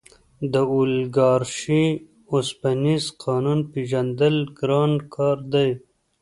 [0.53, 1.99] د اولیګارشۍ د
[2.31, 5.69] اوسپنیز قانون پېژندل ګران کار دی.